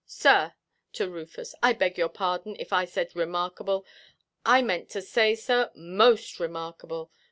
[0.07, 3.85] Sir,"—to Rufus—"I beg your pardon, if I said 'remarkable;'
[4.43, 7.11] I meant to say, sir, 'most remarkable!